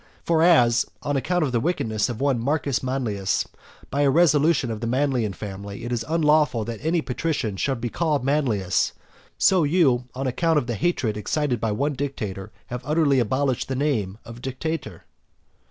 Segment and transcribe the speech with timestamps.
[0.23, 3.45] For as, on account of the wickedness of one Marcus Manlius,
[3.91, 7.89] by a resolution of the Manlian family it is unlawful that any patrician should be
[7.89, 8.93] called Manlius,
[9.37, 13.75] so you, on account of the hatred excited by one dictator, have utterly abolished the
[13.75, 15.05] name of dictator.